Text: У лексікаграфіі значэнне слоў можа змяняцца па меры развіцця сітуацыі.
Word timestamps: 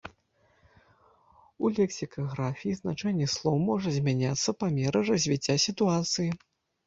У 1.65 1.69
лексікаграфіі 1.79 2.77
значэнне 2.79 3.27
слоў 3.35 3.55
можа 3.69 3.89
змяняцца 3.97 4.49
па 4.63 4.73
меры 4.81 4.99
развіцця 5.11 5.57
сітуацыі. 5.67 6.27